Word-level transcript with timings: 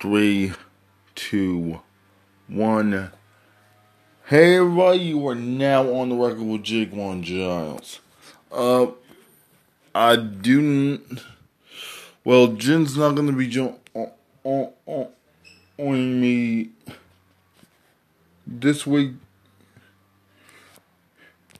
three, 0.00 0.52
two, 1.14 1.80
one. 2.48 3.10
Hey 4.24 4.56
everybody, 4.56 4.98
you 5.00 5.28
are 5.28 5.34
now 5.34 5.92
on 5.92 6.08
the 6.08 6.14
record 6.14 6.40
with 6.40 6.62
Jake 6.62 6.92
One 6.92 7.22
Giles. 7.22 8.00
Uh, 8.50 8.86
I 9.94 10.16
do. 10.16 10.60
N- 10.60 11.20
well, 12.24 12.48
Jen's 12.48 12.96
not 12.96 13.14
gonna 13.14 13.32
be 13.32 13.46
jo- 13.48 13.78
on, 13.92 14.10
on, 14.44 14.72
on, 14.86 15.08
on 15.78 16.20
me 16.20 16.70
this 18.46 18.86
week. 18.86 19.12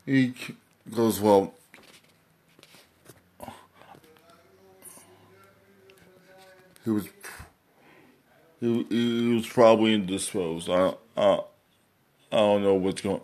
He 0.07 0.32
goes 0.95 1.20
well. 1.20 1.52
He 6.84 6.91
was 6.91 7.07
he, 8.60 8.84
he 8.84 9.34
was 9.34 9.46
probably 9.46 9.95
indisposed. 9.95 10.69
I 10.69 10.95
I 11.16 11.41
I 12.32 12.37
don't 12.37 12.62
know 12.62 12.74
what's 12.74 13.00
going 13.00 13.20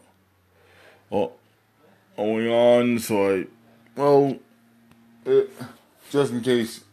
oh, 1.12 1.32
going 2.16 2.48
on. 2.48 2.98
So 2.98 3.34
I 3.34 3.46
well, 3.95 4.36
it, 5.24 5.50
just 6.10 6.32
in 6.32 6.40
case 6.40 6.84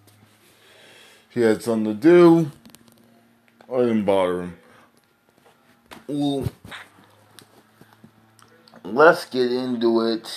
he 1.30 1.42
had 1.42 1.64
something 1.64 1.94
to 1.96 2.00
do, 2.00 2.52
I 3.74 3.78
didn't 3.80 4.06
bother 4.06 4.42
him. 4.44 4.58
Well, 6.08 6.48
let's 8.84 9.26
get 9.26 9.52
into 9.52 10.02
it. 10.02 10.32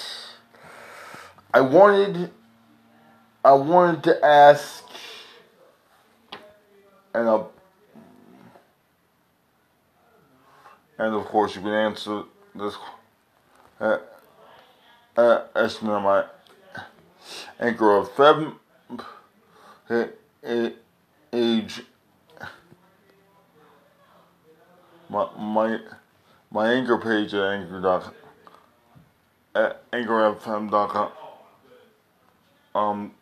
I 1.53 1.61
wanted 1.61 2.31
I 3.45 3.53
wanted 3.53 4.03
to 4.05 4.25
ask 4.25 4.85
and 7.15 7.29
uh, 7.29 7.45
and 10.99 11.15
of 11.15 11.25
course 11.27 11.55
you 11.55 11.63
can 11.63 11.73
answer 11.73 12.23
this 12.55 12.75
uh, 13.81 13.99
uh, 15.17 15.43
on 15.55 16.03
my 16.03 16.25
anchor 17.61 17.97
of 17.97 18.09
Feb 18.11 18.55
age. 21.33 21.83
My 25.09 25.29
my 25.39 25.79
my 26.51 26.73
anchor 26.73 26.99
page 26.99 27.35
at 27.35 27.43
anchor 27.43 27.81
dot 27.81 28.15
at 29.55 29.91
anchorfm.com 29.91 31.13
um 32.75 33.13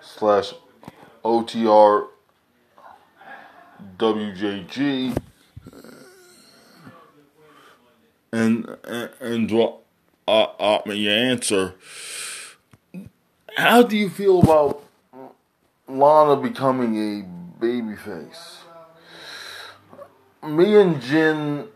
slash 0.00 0.54
OTR 1.24 2.06
WJG 3.98 5.25
and 8.36 8.76
and, 8.84 9.10
and 9.20 9.48
draw 9.48 9.78
uh, 10.28 10.46
uh, 10.58 10.82
your 10.86 11.14
answer. 11.14 11.74
How 13.56 13.82
do 13.82 13.96
you 13.96 14.10
feel 14.10 14.40
about 14.40 14.82
Lana 15.88 16.40
becoming 16.40 16.96
a 16.96 17.64
babyface? 17.64 18.58
Me 20.42 20.76
and 20.76 21.00
Jen 21.00 21.68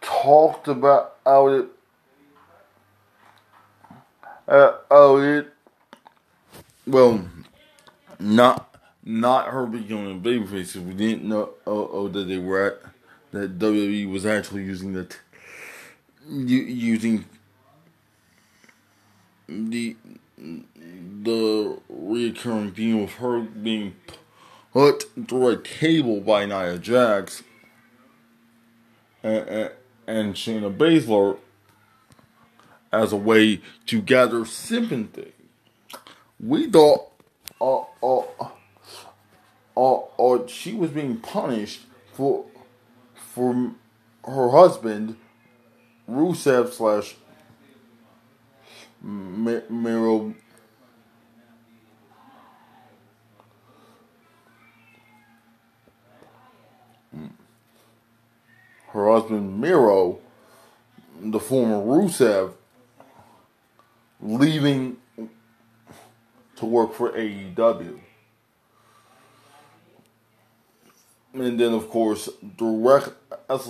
talked 0.00 0.68
about 0.68 1.16
how 1.24 1.48
it. 1.48 1.66
Uh, 4.46 4.72
oh, 4.90 5.20
it. 5.20 5.52
Well, 6.86 7.28
not 8.20 8.78
not 9.04 9.48
her 9.48 9.66
becoming 9.66 10.18
a 10.18 10.20
babyface. 10.20 10.76
We 10.76 10.94
didn't 10.94 11.24
know 11.24 11.50
oh, 11.66 11.90
oh 11.92 12.08
that 12.08 12.28
they 12.28 12.38
were 12.38 12.66
at 12.66 12.92
that 13.32 13.58
WWE 13.58 14.10
was 14.10 14.24
actually 14.24 14.62
using 14.62 14.92
the 14.92 15.04
t- 15.04 15.16
using 16.28 17.24
the 19.48 19.96
the 20.38 21.78
recurring 21.88 22.72
theme 22.72 23.02
of 23.02 23.14
her 23.14 23.40
being 23.40 23.94
put 24.72 25.04
through 25.28 25.48
a 25.48 25.56
table 25.56 26.20
by 26.20 26.44
Nia 26.44 26.78
Jax 26.78 27.42
and, 29.22 29.48
and, 29.48 29.70
and 30.06 30.34
Shayna 30.34 30.76
Baszler 30.76 31.38
as 32.92 33.12
a 33.12 33.16
way 33.16 33.60
to 33.86 34.00
gather 34.00 34.44
sympathy. 34.44 35.32
We 36.38 36.70
thought, 36.70 37.12
uh, 37.60 37.80
uh, 38.02 38.22
uh, 39.76 40.00
uh, 40.18 40.46
she 40.46 40.74
was 40.74 40.90
being 40.90 41.18
punished 41.18 41.82
for 42.12 42.44
for 43.14 43.72
her 44.24 44.50
husband 44.50 45.16
Rusev 46.08 46.72
slash 46.72 47.16
Miro. 49.02 50.34
Mm, 57.14 57.30
her 58.88 59.12
husband 59.12 59.60
Miro, 59.60 60.18
the 61.20 61.40
former 61.40 61.76
Rusev, 61.76 62.52
leaving 64.20 64.96
to 66.56 66.66
work 66.66 66.94
for 66.94 67.12
AEW. 67.12 68.00
And 71.34 71.60
then, 71.60 71.74
of 71.74 71.90
course, 71.90 72.30
direct 72.56 73.10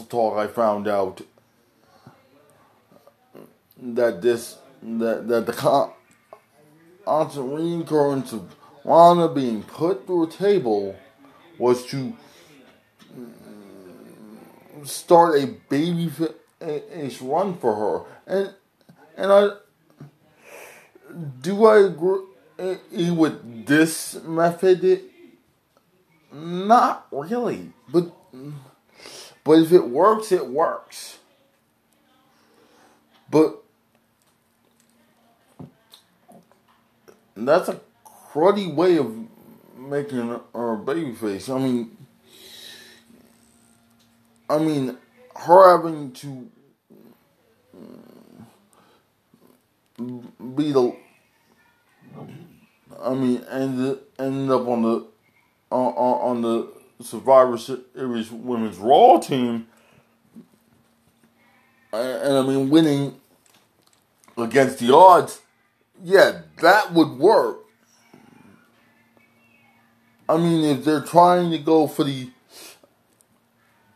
Talk, 0.08 0.38
I 0.38 0.46
found 0.46 0.86
out 0.86 1.20
that 3.76 4.22
this 4.22 4.58
that 4.82 5.28
that 5.28 5.46
the 5.46 5.52
con- 5.52 5.92
constant 7.04 8.32
of 8.32 8.56
Lana 8.84 9.28
being 9.28 9.62
put 9.62 10.06
through 10.06 10.24
a 10.24 10.30
table 10.30 10.96
was 11.58 11.84
to 11.86 12.16
mm, 13.16 14.86
start 14.86 15.40
a 15.40 15.46
baby 15.68 16.08
face 16.08 17.20
run 17.20 17.56
for 17.58 18.06
her, 18.26 18.34
and 18.34 18.54
and 19.16 19.32
I 19.32 19.48
do 21.40 21.64
I 21.64 21.78
agree 21.86 22.20
eh, 22.58 22.76
eh, 22.94 23.10
with 23.10 23.66
this 23.66 24.22
method. 24.22 25.02
Not 26.32 27.06
really, 27.10 27.72
but 27.88 28.12
but 29.44 29.52
if 29.52 29.72
it 29.72 29.88
works, 29.88 30.32
it 30.32 30.46
works. 30.48 31.18
But 33.30 33.62
that's 37.36 37.68
a 37.68 37.80
cruddy 38.32 38.74
way 38.74 38.96
of 38.96 39.14
making 39.76 40.40
her 40.54 40.76
baby 40.76 41.12
face. 41.12 41.48
I 41.48 41.58
mean, 41.58 41.96
I 44.48 44.58
mean, 44.58 44.96
her 45.34 45.76
having 45.76 46.12
to 46.12 46.50
be 49.98 50.72
the, 50.72 50.96
I 53.02 53.14
mean, 53.14 53.44
end 53.50 53.98
end 54.18 54.50
up 54.50 54.66
on 54.66 54.82
the 54.82 55.06
on, 55.70 55.92
on 55.92 56.42
the 56.42 56.72
Survivor 57.02 57.58
Series 57.58 58.30
Women's 58.30 58.78
Raw 58.78 59.18
team, 59.18 59.66
and 61.92 62.34
I 62.38 62.42
mean, 62.42 62.70
winning 62.70 63.20
against 64.38 64.78
the 64.78 64.94
odds 64.94 65.40
yeah, 66.02 66.42
that 66.60 66.92
would 66.92 67.18
work. 67.18 67.58
I 70.28 70.36
mean, 70.36 70.64
if 70.64 70.84
they're 70.84 71.02
trying 71.02 71.50
to 71.52 71.58
go 71.58 71.86
for 71.86 72.04
the 72.04 72.30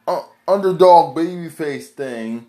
uh, 0.06 0.22
underdog 0.46 1.16
babyface 1.16 1.86
thing, 1.86 2.46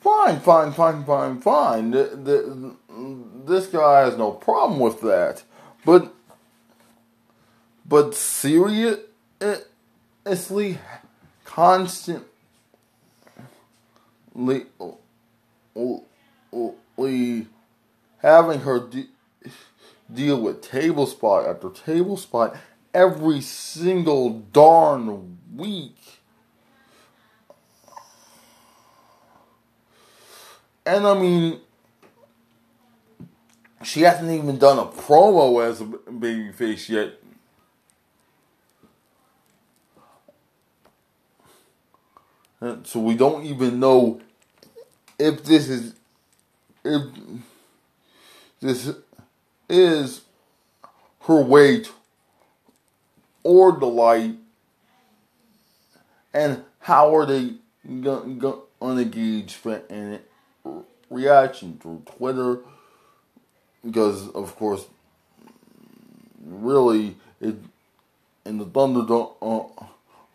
fine, 0.00 0.38
fine, 0.40 0.72
fine, 0.72 1.04
fine, 1.04 1.40
fine. 1.40 1.90
The, 1.90 2.04
the, 2.04 2.76
this 3.46 3.66
guy 3.66 4.02
has 4.02 4.16
no 4.16 4.30
problem 4.30 4.78
with 4.78 5.00
that. 5.00 5.42
But, 5.84 6.14
but 7.84 8.14
seriously, 8.14 9.08
constantly 11.44 12.24
having 18.24 18.60
her 18.60 18.80
de- 18.80 19.10
deal 20.12 20.40
with 20.40 20.62
table 20.62 21.06
spot 21.06 21.46
after 21.46 21.68
table 21.68 22.16
spot 22.16 22.56
every 22.94 23.42
single 23.42 24.30
darn 24.30 25.38
week. 25.54 25.98
And 30.86 31.06
I 31.06 31.20
mean, 31.20 31.60
she 33.82 34.00
hasn't 34.00 34.30
even 34.30 34.56
done 34.56 34.78
a 34.78 34.86
promo 34.86 35.62
as 35.62 35.82
a 35.82 35.84
babyface 35.84 36.88
yet. 36.88 37.20
so 42.84 42.98
we 42.98 43.14
don't 43.14 43.44
even 43.44 43.78
know 43.78 44.18
if 45.18 45.44
this 45.44 45.68
is 45.68 45.94
if 46.82 47.02
this 48.64 48.94
is 49.68 50.22
her 51.26 51.42
weight 51.42 51.92
or 53.42 53.72
the 53.72 53.84
light 53.84 54.36
and 56.32 56.64
how 56.78 57.14
are 57.14 57.26
they 57.26 57.56
going 58.00 58.40
to 58.40 59.04
gauge 59.04 59.58
any 59.90 60.18
reaction 61.10 61.78
through 61.78 62.02
Twitter 62.16 62.60
because 63.84 64.30
of 64.30 64.56
course 64.56 64.86
really 66.42 67.16
it 67.42 67.56
in 68.46 68.56
the 68.56 68.64
Thunderdome 68.64 69.70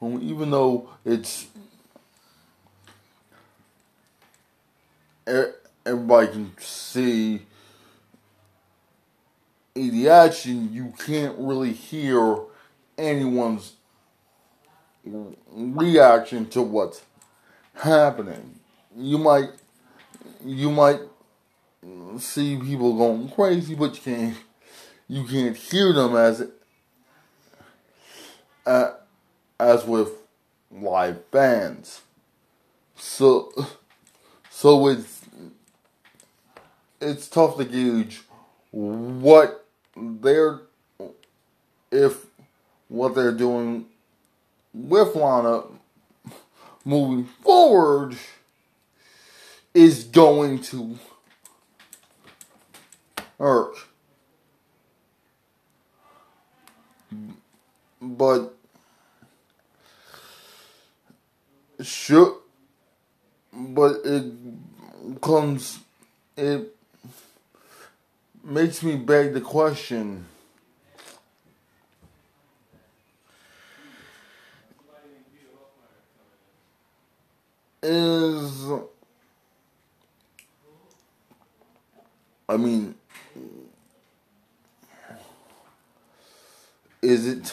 uh, 0.03 0.19
even 0.19 0.51
though 0.51 0.87
it's 1.03 1.47
everybody 5.25 6.27
can 6.27 6.51
see 6.59 7.41
the 9.87 10.09
action, 10.09 10.73
you 10.73 10.93
can't 11.05 11.37
really 11.37 11.71
hear 11.71 12.39
anyone's 12.97 13.73
reaction 15.03 16.49
to 16.49 16.61
what's 16.61 17.03
happening. 17.75 18.59
You 18.97 19.17
might 19.17 19.49
you 20.43 20.69
might 20.69 20.99
see 22.17 22.57
people 22.57 22.97
going 22.97 23.29
crazy, 23.29 23.75
but 23.75 23.95
you 23.95 24.01
can't 24.01 24.37
you 25.07 25.23
can't 25.23 25.55
hear 25.55 25.93
them 25.93 26.15
as 26.15 26.47
uh, 28.65 28.91
as 29.59 29.85
with 29.85 30.09
live 30.71 31.31
bands. 31.31 32.01
So 32.95 33.51
so 34.49 34.87
it's 34.87 35.21
it's 37.01 37.27
tough 37.27 37.57
to 37.57 37.65
gauge 37.65 38.21
what 38.71 39.65
they're 39.95 40.61
if 41.91 42.25
what 42.87 43.15
they're 43.15 43.31
doing 43.31 43.85
with 44.73 45.15
Lana 45.15 45.63
moving 46.85 47.25
forward 47.25 48.15
is 49.73 50.03
going 50.03 50.59
to 50.59 50.97
hurt. 53.37 53.75
But 58.01 58.55
should 61.81 62.33
but 63.53 64.01
it 64.05 64.33
comes 65.21 65.79
it 66.37 66.75
makes 68.49 68.81
me 68.81 68.95
beg 68.95 69.33
the 69.33 69.41
question 69.41 70.25
is 77.83 78.71
I 82.47 82.57
mean 82.57 82.95
is 87.03 87.27
it 87.27 87.51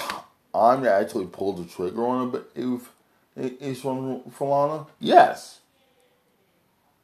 time 0.54 0.82
to 0.82 0.90
actually 0.90 1.26
pull 1.26 1.52
the 1.52 1.66
trigger 1.66 2.06
on 2.06 2.34
it 2.34 2.44
if 2.54 2.90
it's 3.36 3.80
from 3.80 4.22
Falana? 4.22 4.86
Yes. 4.98 5.60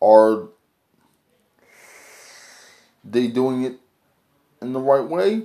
Are 0.00 0.48
they 3.04 3.28
doing 3.28 3.64
it 3.64 3.81
in 4.62 4.72
the 4.72 4.80
right 4.80 5.04
way? 5.04 5.42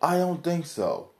I 0.00 0.18
don't 0.18 0.44
think 0.44 0.66
so. 0.66 1.10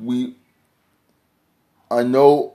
We 0.00 0.36
I 1.90 2.02
know 2.02 2.54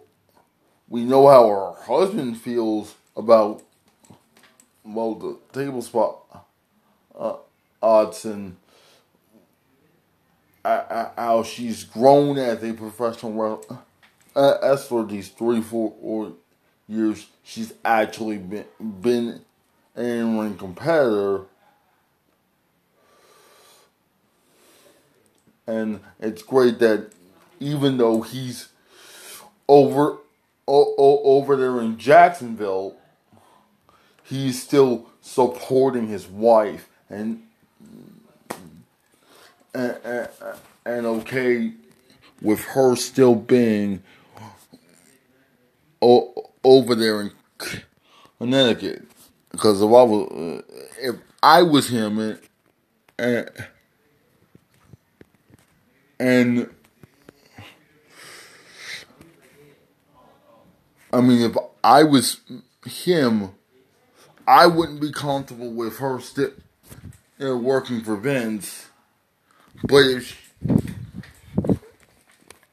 we 0.88 1.04
know 1.04 1.28
how 1.28 1.50
our 1.50 1.76
husband 1.82 2.38
feels 2.38 2.96
about 3.18 3.64
well 4.84 5.16
the 5.16 5.38
table 5.52 5.82
spot 5.82 6.46
uh, 7.18 7.36
odds 7.82 8.26
and 8.26 8.56
uh, 10.64 10.68
uh, 10.68 11.10
how 11.18 11.44
she's 11.44 11.84
grown 11.84 12.38
as 12.38 12.64
a 12.64 12.74
professional 12.74 13.66
uh, 14.36 14.58
as 14.64 14.88
for 14.88 15.04
these 15.06 15.30
three 15.30 15.62
four 15.62 16.34
years 16.94 17.28
she's 17.44 17.74
actually 17.84 18.38
been 18.38 18.66
been 19.02 19.42
an 19.96 20.38
ring 20.38 20.58
competitor. 20.58 21.42
And 25.66 26.02
it's 26.20 26.42
great 26.44 26.80
that 26.80 27.12
even 27.60 27.98
though 27.98 28.22
he's 28.22 28.68
over 29.68 30.18
o- 30.68 30.96
o- 30.98 31.22
over 31.24 31.56
there 31.56 31.80
in 31.82 31.98
Jacksonville, 31.98 32.96
he's 34.24 34.62
still 34.62 35.08
supporting 35.22 36.08
his 36.08 36.28
wife. 36.28 36.90
And 37.10 37.44
and, 39.74 39.98
and, 40.04 40.30
and 40.86 41.06
okay 41.06 41.72
with 42.42 42.60
her 42.60 42.96
still 42.96 43.36
being 43.36 44.04
o- 46.02 46.43
over 46.64 46.96
there 46.96 47.22
in 47.22 47.32
Connecticut. 48.40 49.04
Because 49.52 49.82
if 49.82 49.88
I 49.88 50.04
was, 50.04 50.32
uh, 50.32 50.62
if 51.02 51.16
I 51.42 51.62
was 51.62 51.90
him 51.90 52.40
and, 53.18 53.50
and 56.20 56.70
I 61.12 61.22
mean, 61.22 61.42
if 61.42 61.56
I 61.84 62.04
was 62.04 62.40
him, 62.86 63.52
I 64.48 64.66
wouldn't 64.66 65.00
be 65.00 65.12
comfortable 65.12 65.72
with 65.72 65.98
her 66.00 66.20
still 66.20 66.52
working 67.40 68.02
for 68.02 68.16
Vince. 68.16 68.88
But 69.84 70.06
if 70.06 70.28
she, 70.28 70.36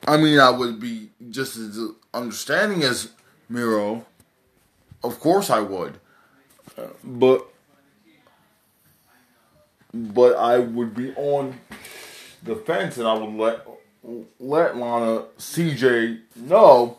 I 0.06 0.16
mean, 0.16 0.38
I 0.40 0.50
would 0.50 0.80
be 0.80 1.10
just 1.28 1.56
as 1.56 1.78
understanding 2.14 2.82
as 2.82 3.10
Miro. 3.50 4.06
Of 5.02 5.18
course, 5.20 5.50
I 5.50 5.60
would. 5.60 5.98
But 7.04 7.46
but 9.92 10.36
I 10.36 10.58
would 10.58 10.94
be 10.94 11.12
on 11.16 11.60
the 12.42 12.54
fence, 12.56 12.96
and 12.96 13.06
I 13.06 13.14
would 13.14 13.34
let 13.34 13.66
let 14.38 14.76
Lana 14.76 15.24
CJ 15.38 16.20
know 16.36 16.98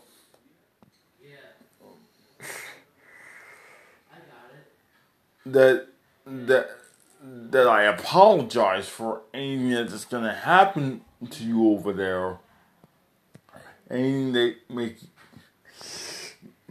that 5.45 5.87
that 6.25 6.69
that 7.23 7.67
I 7.67 7.83
apologize 7.83 8.89
for 8.89 9.21
anything 9.33 9.69
that's 9.69 10.05
gonna 10.05 10.33
happen 10.33 11.01
to 11.29 11.43
you 11.43 11.69
over 11.69 11.93
there. 11.93 12.39
Anything 13.89 14.33
that 14.33 14.55
make 14.69 14.97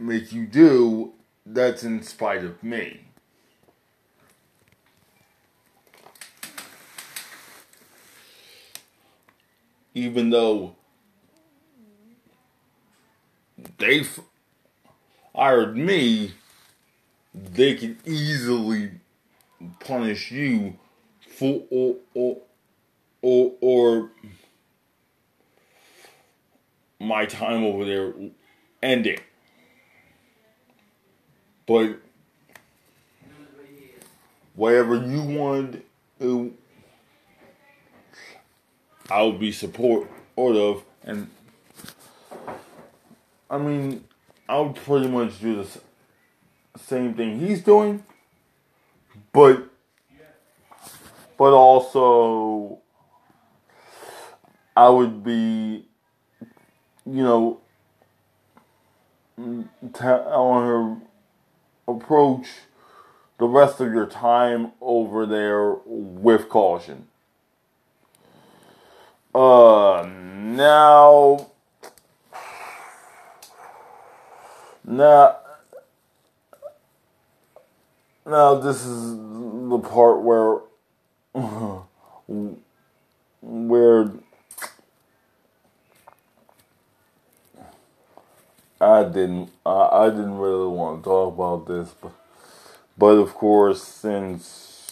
make 0.01 0.31
you 0.31 0.45
do 0.45 1.13
that's 1.45 1.83
in 1.83 2.01
spite 2.03 2.43
of 2.43 2.61
me. 2.63 3.01
Even 9.93 10.29
though 10.29 10.75
they 13.77 14.03
hired 15.35 15.77
me 15.77 16.33
they 17.33 17.75
can 17.75 17.97
easily 18.05 18.91
punish 19.79 20.31
you 20.31 20.77
for 21.27 21.63
or 21.69 21.95
or 22.13 22.37
or, 23.21 23.53
or 23.61 24.11
my 26.99 27.25
time 27.25 27.63
over 27.63 27.85
there 27.85 28.13
ending. 28.81 29.19
But 31.65 31.97
whatever 34.55 34.95
you 34.95 35.21
want 35.23 35.83
I'll 39.09 39.33
be 39.33 39.51
support 39.51 40.09
of 40.37 40.83
and 41.03 41.29
I 43.49 43.57
mean 43.57 44.03
I 44.47 44.59
would 44.59 44.75
pretty 44.75 45.07
much 45.07 45.39
do 45.39 45.63
the 45.63 45.79
same 46.79 47.13
thing 47.13 47.39
he's 47.39 47.63
doing, 47.63 48.03
but 49.31 49.69
but 51.37 51.53
also 51.53 52.79
I 54.75 54.89
would 54.89 55.23
be, 55.23 55.85
you 57.05 57.23
know, 57.23 57.59
mm, 59.39 59.67
telling 59.93 60.67
her 60.67 60.97
approach 61.95 62.47
the 63.37 63.47
rest 63.47 63.79
of 63.79 63.91
your 63.91 64.05
time 64.05 64.71
over 64.81 65.25
there 65.25 65.73
with 65.85 66.47
caution. 66.47 67.07
Uh, 69.33 70.07
now, 70.07 71.47
now, 74.85 75.37
now 78.25 78.55
this 78.55 78.85
is 78.85 79.15
the 79.15 79.79
part 79.79 80.21
where, 80.21 80.59
where 83.41 84.11
I 88.81 89.03
didn't, 89.03 89.51
I, 89.65 89.89
I 89.91 90.09
didn't 90.09 90.37
really 90.37 90.67
want 90.67 91.03
to 91.03 91.09
talk 91.09 91.35
about 91.35 91.67
this, 91.67 91.93
but, 92.01 92.13
but 92.97 93.17
of 93.17 93.33
course, 93.35 93.83
since 93.83 94.91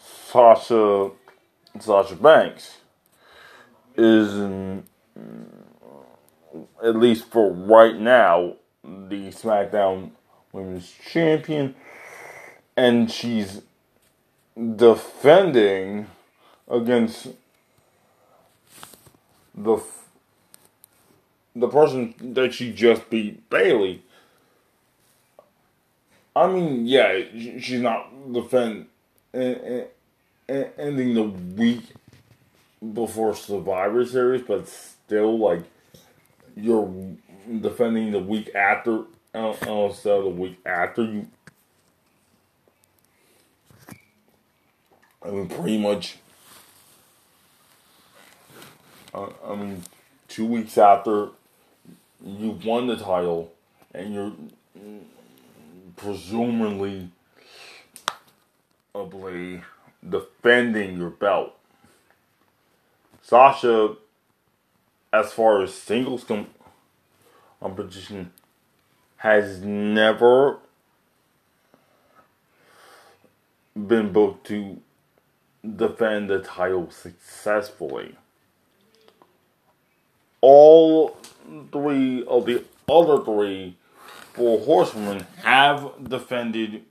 Sasha, 0.00 1.10
Sasha 1.78 2.16
Banks 2.16 2.78
is, 3.96 4.82
at 6.82 6.96
least 6.96 7.26
for 7.26 7.52
right 7.52 7.98
now, 7.98 8.54
the 8.82 9.30
SmackDown 9.30 10.12
Women's 10.52 10.90
Champion, 11.10 11.74
and 12.76 13.10
she's 13.10 13.60
defending 14.76 16.06
against 16.66 17.28
the 19.54 19.78
the 21.58 21.68
person 21.68 22.14
that 22.34 22.54
she 22.54 22.72
just 22.72 23.08
beat, 23.10 23.48
Bayley. 23.50 24.02
I 26.36 26.46
mean, 26.46 26.86
yeah, 26.86 27.20
she's 27.34 27.80
not 27.80 28.32
defending 28.32 28.86
eh, 29.34 29.54
eh, 29.64 29.84
eh, 30.48 30.64
ending 30.78 31.14
the 31.14 31.24
week 31.24 31.82
before 32.94 33.34
Survivor 33.34 34.04
Series, 34.06 34.42
but 34.42 34.68
still, 34.68 35.36
like, 35.38 35.64
you're 36.56 37.16
defending 37.60 38.12
the 38.12 38.20
week 38.20 38.54
after 38.54 39.04
uh, 39.34 39.50
uh, 39.50 39.86
instead 39.86 40.18
of 40.18 40.24
the 40.24 40.30
week 40.30 40.58
after 40.64 41.02
you. 41.02 41.26
I 45.22 45.30
mean, 45.30 45.48
pretty 45.48 45.78
much. 45.78 46.18
Uh, 49.12 49.28
I 49.44 49.56
mean, 49.56 49.82
two 50.28 50.46
weeks 50.46 50.78
after 50.78 51.30
you 52.24 52.58
won 52.64 52.86
the 52.86 52.96
title, 52.96 53.52
and 53.94 54.14
you're 54.14 54.32
presumably, 55.96 57.10
defending 60.08 60.98
your 60.98 61.10
belt. 61.10 61.54
Sasha, 63.22 63.96
as 65.12 65.32
far 65.32 65.62
as 65.62 65.74
singles 65.74 66.24
competition, 67.60 68.32
has 69.16 69.60
never 69.60 70.58
been 73.74 74.12
booked 74.12 74.46
to 74.46 74.80
defend 75.76 76.30
the 76.30 76.40
title 76.40 76.90
successfully. 76.90 78.14
All 80.40 81.16
three 81.72 82.24
of 82.26 82.46
the 82.46 82.64
other 82.88 83.24
three 83.24 83.76
four 84.34 84.60
horsemen 84.60 85.26
have 85.42 86.08
defended 86.08 86.84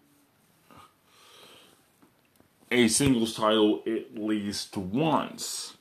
a 2.71 2.87
singles 2.87 3.35
title 3.35 3.83
at 3.87 4.17
least 4.17 4.75
once. 4.75 5.75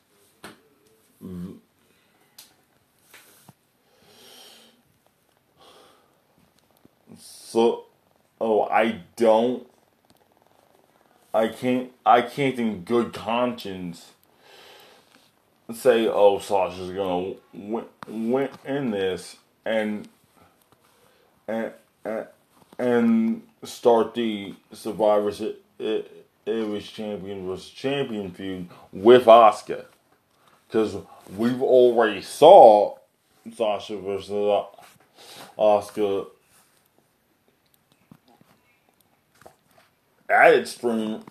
So, 7.19 7.87
oh, 8.41 8.65
I 8.65 9.03
don't. 9.17 9.67
I 11.35 11.49
can't. 11.49 11.93
I 12.05 12.23
can't, 12.23 12.59
in 12.59 12.85
good 12.85 13.13
conscience, 13.13 14.13
say, 15.75 16.07
"Oh, 16.07 16.39
Sasha's 16.39 16.91
gonna 16.91 17.35
win, 17.53 17.85
win 18.07 18.49
in 18.65 18.91
this," 18.91 19.37
and 19.65 20.09
and 21.49 21.73
and 22.79 23.43
start 23.65 24.15
the 24.15 24.55
Survivor 24.73 25.33
Series 25.33 26.87
champion 26.89 27.47
versus 27.47 27.71
champion 27.71 28.31
feud 28.31 28.69
with 28.93 29.25
Asuka, 29.25 29.87
because 30.69 30.97
we've 31.37 31.63
already 31.63 32.23
saw 32.23 32.97
Sasha 33.57 33.97
versus 33.97 34.31
uh, 34.31 34.65
Asuka 35.59 36.27
at 40.29 40.55
Extreme 40.55 41.25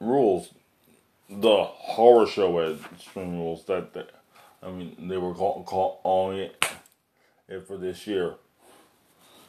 Rules, 0.00 0.50
the 1.40 1.64
horror 1.64 2.26
show 2.26 2.60
at 2.60 2.78
Extreme 2.92 3.38
Rules 3.38 3.64
that, 3.66 3.92
that 3.94 4.10
I 4.62 4.70
mean 4.70 5.08
they 5.08 5.16
were 5.16 5.34
calling 5.34 5.64
call, 5.64 6.30
it, 6.32 6.64
it 7.48 7.66
for 7.66 7.76
this 7.76 8.06
year. 8.06 8.34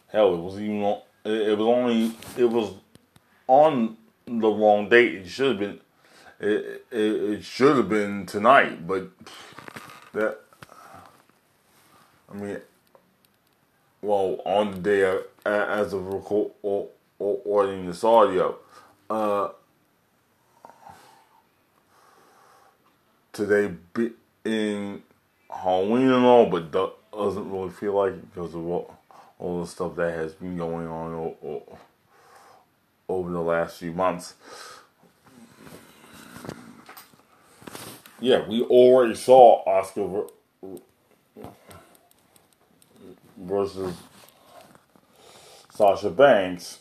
Hell, 0.08 0.34
it 0.34 0.42
was 0.42 0.60
even 0.60 0.82
on, 0.84 1.02
it, 1.26 1.58
was 1.58 1.68
only 1.68 2.12
it 2.38 2.46
was 2.46 2.74
on 3.48 3.98
the 4.26 4.48
wrong 4.48 4.90
date. 4.90 5.16
It 5.16 5.28
should 5.28 5.50
have 5.52 5.60
been 5.60 5.80
it, 6.40 6.86
it, 6.92 7.00
it 7.00 7.44
should 7.44 7.78
have 7.78 7.90
been 7.90 8.26
tonight, 8.26 8.88
but 8.88 9.10
that 10.14 10.40
I 12.30 12.34
mean, 12.34 12.58
well, 14.02 14.42
on 14.46 14.72
the 14.72 14.78
day 14.80 15.20
as 15.46 15.94
of 15.94 16.06
record 16.06 16.52
or, 16.62 16.90
or 17.20 17.40
ordering 17.46 17.86
this 17.86 18.04
audio, 18.04 18.58
uh, 19.10 19.50
today 23.36 23.76
being 24.44 25.04
Halloween 25.52 26.10
and 26.10 26.26
all, 26.26 26.46
but 26.46 26.72
doesn't 26.72 27.52
really 27.52 27.70
feel 27.70 27.94
like 27.94 28.14
it 28.14 28.34
because 28.34 28.56
of 28.56 28.62
what 28.62 28.90
all 29.38 29.62
the 29.62 29.68
stuff 29.68 29.96
that 29.98 30.14
has 30.14 30.34
been 30.34 30.56
going 30.56 30.88
on 30.88 31.36
over 33.10 33.32
the 33.32 33.42
last 33.42 33.78
few 33.78 33.92
months. 33.92 34.36
Yeah, 38.22 38.48
we 38.48 38.64
already 38.64 39.16
saw 39.16 39.66
Asuka 39.66 40.30
versus 43.38 43.94
Sasha 45.70 46.10
Banks 46.10 46.80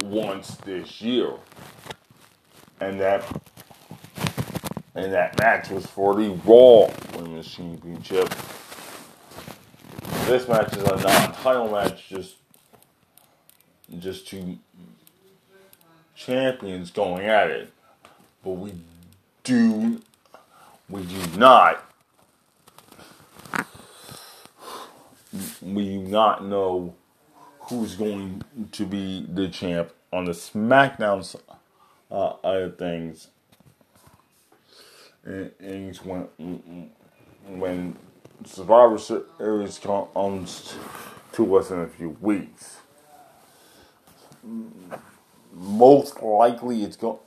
once 0.00 0.56
this 0.56 1.00
year, 1.00 1.34
and 2.80 2.98
that 2.98 3.24
and 4.94 5.12
that 5.12 5.38
match 5.40 5.70
was 5.70 5.86
for 5.86 6.14
the 6.14 6.30
Raw 6.44 6.88
Women's 7.16 7.50
Championship 7.50 8.32
this 10.26 10.48
match 10.48 10.74
is 10.74 10.82
a 10.82 10.96
non-title 10.96 11.70
match, 11.70 12.08
just 12.08 12.36
just 13.98 14.26
two 14.26 14.58
champions 16.14 16.90
going 16.90 17.26
at 17.26 17.50
it. 17.50 17.72
But 18.42 18.52
we 18.52 18.72
do 19.42 20.00
we 20.88 21.02
do 21.02 21.38
not 21.38 21.84
we 25.60 25.84
do 25.84 25.98
not 26.00 26.44
know 26.44 26.94
who's 27.60 27.96
going 27.96 28.42
to 28.72 28.86
be 28.86 29.26
the 29.28 29.48
champ 29.48 29.92
on 30.12 30.24
the 30.24 30.32
SmackDown 30.32 31.38
uh, 32.10 32.32
of 32.42 32.78
things. 32.78 33.28
And, 35.24 35.50
and 35.58 35.96
when 35.98 36.90
when 37.46 37.96
Survivor 38.44 38.98
Series 38.98 39.78
comes 39.78 40.74
to 41.32 41.56
us 41.56 41.70
in 41.70 41.80
a 41.80 41.86
few 41.86 42.16
weeks. 42.20 42.76
Mm, 44.46 44.98
most 45.52 46.22
likely, 46.22 46.82
it's 46.82 46.96
going. 46.96 47.18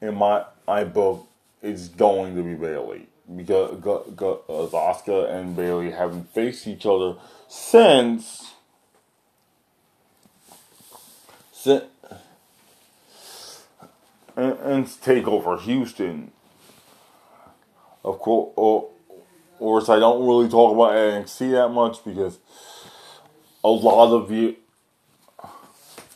In 0.00 0.14
my 0.14 0.44
my 0.66 0.84
book, 0.84 1.26
it's 1.62 1.88
going 1.88 2.36
to 2.36 2.42
be 2.42 2.54
Bayley 2.54 3.08
because, 3.34 3.76
because 3.76 4.70
Asuka 4.70 5.30
and 5.30 5.56
Bayley 5.56 5.90
haven't 5.90 6.32
faced 6.32 6.66
each 6.66 6.86
other 6.86 7.16
since. 7.48 8.52
since 11.52 11.84
and 14.36 14.86
Takeover 14.86 15.60
Houston. 15.60 16.30
Of 18.04 18.18
course, 18.18 18.52
or, 18.56 18.88
course, 19.58 19.88
I 19.88 19.98
don't 19.98 20.26
really 20.26 20.48
talk 20.48 20.74
about 20.74 20.92
NXT 20.92 21.50
that 21.52 21.68
much 21.68 22.04
because 22.04 22.38
a 23.64 23.68
lot 23.68 24.12
of 24.14 24.30
you, 24.30 24.56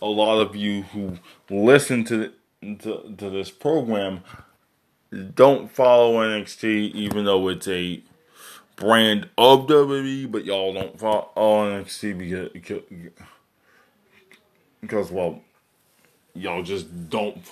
a 0.01 0.07
lot 0.07 0.41
of 0.41 0.57
you 0.57 0.83
who 0.83 1.19
listen 1.51 2.05
to 2.05 2.33
to, 2.61 3.15
to 3.19 3.31
this 3.31 3.51
program 3.51 4.21
don't 5.35 5.71
follow 5.71 6.23
NXT, 6.23 6.93
even 6.93 7.25
though 7.25 7.49
it's 7.49 7.69
a 7.69 8.03
brand 8.77 9.29
of 9.37 9.67
WWE, 9.67 10.31
but 10.31 10.45
y'all 10.45 10.73
don't 10.73 10.99
follow 10.99 11.29
NXT 11.37 12.53
because, 12.53 12.83
because, 14.81 15.11
well, 15.11 15.41
y'all 16.35 16.63
just 16.63 17.11
don't 17.11 17.43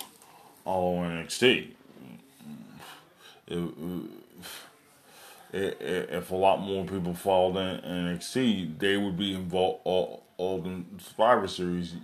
follow 0.63 1.03
NXT. 1.03 1.67
If, 3.47 3.69
if 5.53 6.31
a 6.31 6.35
lot 6.35 6.61
more 6.61 6.85
people 6.85 7.13
followed 7.13 7.57
exceed, 8.15 8.79
they 8.79 8.97
would 8.97 9.17
be 9.17 9.33
involved 9.33 9.81
all, 9.83 10.25
all 10.37 10.63
in 10.65 10.99
Survivor 10.99 11.47
Series 11.47 11.95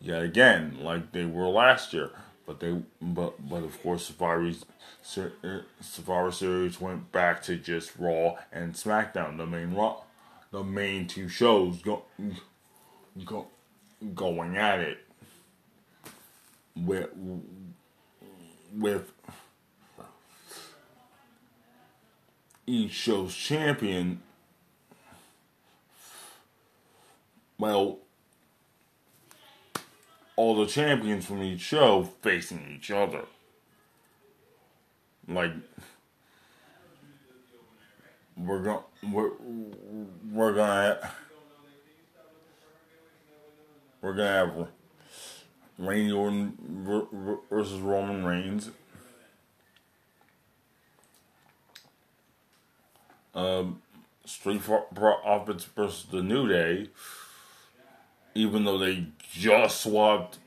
yet 0.00 0.22
again, 0.22 0.78
like 0.80 1.12
they 1.12 1.24
were 1.24 1.48
last 1.48 1.92
year. 1.92 2.10
But 2.46 2.60
they, 2.60 2.82
but 3.00 3.48
but 3.48 3.62
of 3.64 3.82
course, 3.82 4.06
Survivor 4.06 4.52
uh, 5.16 5.58
Survivor 5.80 6.30
Series 6.30 6.80
went 6.80 7.10
back 7.10 7.42
to 7.44 7.56
just 7.56 7.92
Raw 7.98 8.36
and 8.52 8.74
SmackDown, 8.74 9.38
the 9.38 9.46
main 9.46 9.72
Raw, 9.72 10.02
the 10.50 10.62
main 10.62 11.06
two 11.06 11.28
shows 11.28 11.80
go, 11.80 12.04
go 13.24 13.46
going 14.14 14.58
at 14.58 14.80
it 14.80 14.98
with 16.76 17.08
with 18.76 19.12
each 22.66 22.92
show's 22.92 23.34
champion. 23.34 24.22
Well, 27.58 27.98
all 30.36 30.56
the 30.56 30.66
champions 30.66 31.26
from 31.26 31.42
each 31.42 31.60
show 31.60 32.04
facing 32.22 32.66
each 32.74 32.90
other. 32.90 33.22
Like 35.28 35.52
we're 38.36 38.62
going 38.62 38.82
we're 39.10 39.30
we're 40.30 40.54
gonna 40.54 41.10
we're 44.02 44.12
gonna 44.12 44.28
have 44.28 44.68
Randy 45.78 46.12
Orton 46.12 46.56
versus 47.50 47.80
Roman 47.80 48.24
Reigns. 48.24 48.70
Um, 53.34 53.82
Street 54.24 54.62
Profits 54.62 55.64
versus 55.64 56.06
the 56.10 56.22
New 56.22 56.48
Day 56.48 56.88
even 58.34 58.64
though 58.64 58.78
they 58.78 59.06
just 59.32 59.82
swapped 59.82 60.38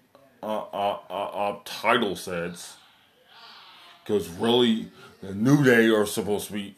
uh, 0.44 0.66
uh, 0.74 1.00
uh, 1.10 1.14
uh 1.14 1.60
title 1.66 2.16
sets. 2.16 2.76
Because 4.04 4.30
really, 4.30 4.92
the 5.22 5.34
New 5.34 5.64
Day 5.64 5.90
are 5.90 6.06
supposed 6.06 6.48
to 6.48 6.54
be 6.54 6.76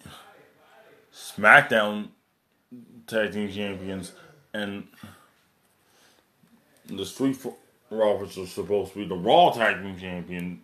SmackDown 1.13 2.10
Tag 3.06 3.34
Team 3.34 3.51
Champions, 3.51 4.13
and 4.54 4.88
the 6.88 7.06
Street 7.06 7.38
Profits 7.89 8.38
are 8.38 8.48
supposed 8.48 8.94
to 8.94 9.00
be 9.00 9.06
the 9.06 9.16
Raw 9.16 9.51
Tag 9.51 9.84
Team 9.84 9.98
Champions, 10.00 10.60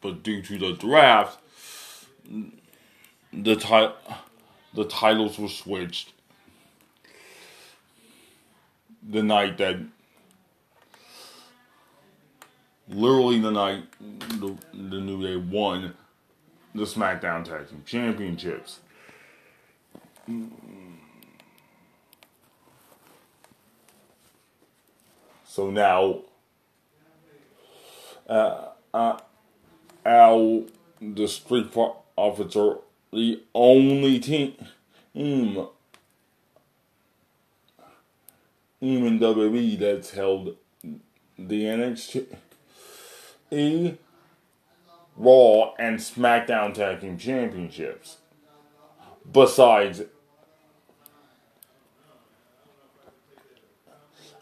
but 0.00 0.22
due 0.22 0.42
to 0.42 0.58
the 0.58 0.72
draft, 0.72 1.38
the 3.32 3.56
ti- 3.56 4.14
the 4.74 4.84
titles 4.84 5.38
were 5.38 5.48
switched 5.48 6.12
the 9.08 9.22
night 9.22 9.58
that 9.58 9.76
literally 12.88 13.38
the 13.40 13.50
night 13.50 13.84
the, 14.00 14.56
the 14.72 15.00
New 15.00 15.22
Day 15.22 15.36
won 15.36 15.94
the 16.74 16.84
SmackDown 16.84 17.44
Tag 17.44 17.68
Team 17.68 17.82
Championships. 17.86 18.80
So 25.46 25.70
now, 25.70 26.22
uh, 28.28 28.68
uh, 28.92 29.18
our 30.04 30.64
the 31.00 31.28
Street 31.28 31.70
are 31.76 32.78
the 33.14 33.42
only 33.54 34.18
team 34.18 34.54
even 35.14 35.68
WWE 38.80 39.78
that's 39.78 40.10
held 40.10 40.56
the 41.38 41.62
NXT, 41.62 42.36
Raw, 45.16 45.74
and 45.78 45.98
SmackDown 45.98 46.74
Tag 46.74 47.00
Team 47.00 47.16
Championships. 47.16 48.18
Besides, 49.30 50.02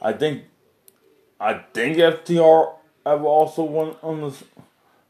I 0.00 0.12
think, 0.14 0.44
I 1.38 1.62
think 1.74 1.98
FTR 1.98 2.74
have 3.04 3.22
also 3.22 3.62
won 3.64 3.96
on 4.02 4.22
the 4.22 4.34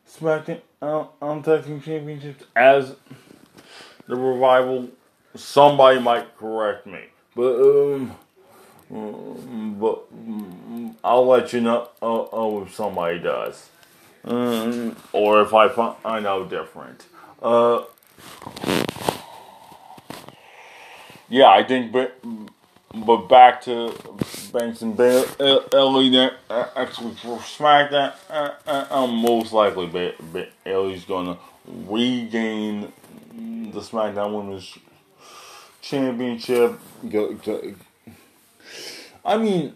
SmackDown 0.09 0.61
uh, 0.83 1.41
Tag 1.43 1.65
Team 1.65 1.81
Championships 1.81 2.45
as 2.57 2.97
the 4.13 4.21
revival. 4.21 4.89
Somebody 5.35 5.99
might 6.01 6.37
correct 6.37 6.87
me, 6.87 7.01
but 7.35 7.55
um. 7.61 8.17
Mm, 8.93 9.81
but 9.81 10.29
mm, 10.29 10.95
I'll 11.03 11.27
let 11.27 11.53
you 11.55 11.63
know 11.63 11.89
uh, 12.03 12.25
uh, 12.25 12.63
if 12.63 12.75
somebody 12.75 13.19
does, 13.21 13.71
mm, 14.27 14.95
or 15.15 15.41
if 15.41 15.55
I 15.55 15.69
find 15.69 16.27
out 16.27 16.51
different. 16.51 17.07
Uh, 17.41 17.85
yeah, 21.31 21.49
I 21.49 21.65
think, 21.65 21.91
but 21.91 22.19
but 22.95 23.29
back 23.29 23.63
to 23.63 23.95
Banks 24.53 24.83
and 24.83 24.95
Bayley. 24.95 25.25
Uh, 25.41 26.67
actually, 26.77 27.15
for 27.15 27.39
SmackDown, 27.39 28.13
uh, 28.29 28.51
uh, 28.67 28.87
um, 28.91 29.17
most 29.17 29.55
likely 29.55 29.87
Bayley's 29.87 31.07
gonna 31.07 31.39
regain 31.67 32.93
the 33.73 33.81
SmackDown 33.81 34.37
Women's 34.37 34.79
Championship. 35.81 36.79
Go, 37.09 37.35
go, 37.35 37.75
I 39.25 39.37
mean, 39.37 39.75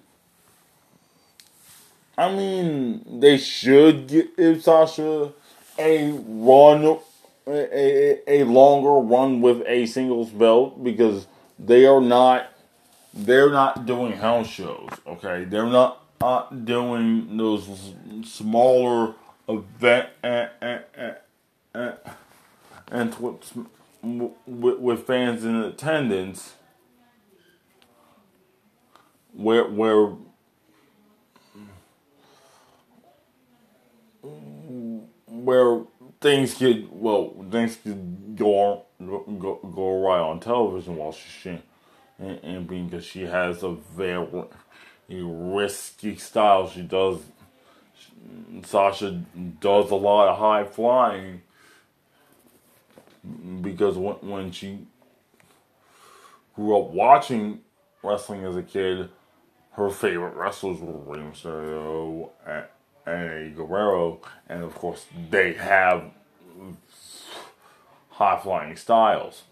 I 2.18 2.32
mean, 2.34 3.20
they 3.20 3.36
should 3.36 4.08
give 4.08 4.62
Sasha 4.62 5.32
a 5.78 6.10
run, 6.10 6.98
a, 7.46 7.50
a, 7.50 8.40
a 8.40 8.44
longer 8.44 9.06
run 9.06 9.40
with 9.40 9.62
a 9.66 9.86
singles 9.86 10.30
belt 10.30 10.82
because 10.82 11.26
they 11.58 11.86
are 11.86 12.00
not, 12.00 12.52
they're 13.12 13.50
not 13.50 13.86
doing 13.86 14.12
house 14.12 14.48
shows. 14.48 14.88
Okay, 15.06 15.44
they're 15.44 15.66
not 15.66 16.04
uh, 16.20 16.48
doing 16.50 17.36
those 17.36 17.94
smaller 18.24 19.14
event 19.48 20.08
uh, 20.24 20.46
uh, 20.62 20.78
uh, 20.96 21.12
and, 21.74 21.98
and, 22.90 23.14
and, 23.20 23.20
and 23.22 23.75
with, 24.46 25.06
fans 25.06 25.44
in 25.44 25.56
attendance 25.56 26.54
where 29.32 29.64
where 29.68 30.12
where 35.26 35.82
things 36.20 36.54
could 36.54 36.88
well 36.90 37.34
things 37.50 37.76
could 37.82 38.36
go 38.36 38.84
on, 39.00 39.38
go, 39.38 39.54
go 39.74 40.00
right 40.00 40.20
on 40.20 40.40
television 40.40 40.96
while 40.96 41.12
she's 41.12 41.58
and, 42.18 42.38
and 42.42 42.66
because 42.66 43.04
she 43.04 43.22
has 43.22 43.62
a 43.62 43.72
very 43.72 44.26
risky 45.10 46.16
style. 46.16 46.68
She 46.68 46.82
does 46.82 47.20
Sasha 48.64 49.22
does 49.60 49.90
a 49.90 49.94
lot 49.94 50.28
of 50.28 50.38
high 50.38 50.64
flying 50.64 51.42
because 53.60 53.96
when, 53.96 54.14
when 54.16 54.50
she 54.50 54.86
grew 56.54 56.78
up 56.78 56.90
watching 56.90 57.60
wrestling 58.02 58.44
as 58.44 58.56
a 58.56 58.62
kid 58.62 59.10
her 59.76 59.90
favorite 59.90 60.34
wrestlers 60.34 60.80
were 60.80 60.92
Rey 60.92 61.20
Mysterio 61.20 62.30
and 63.04 63.54
Guerrero, 63.54 64.20
and 64.48 64.64
of 64.64 64.74
course 64.74 65.04
they 65.30 65.52
have 65.52 66.10
high 68.08 68.40
flying 68.42 68.74
styles. 68.76 69.42